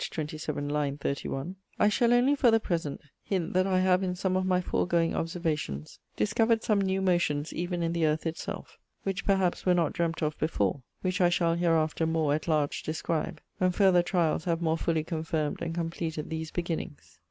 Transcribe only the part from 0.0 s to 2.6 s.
27, line 31 'I shall only for the